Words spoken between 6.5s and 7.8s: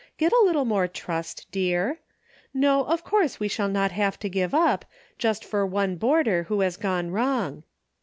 has gone wrong.